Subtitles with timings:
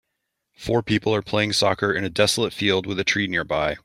[0.55, 3.75] Four people are playing soccer in a desolate field with a tree nearby.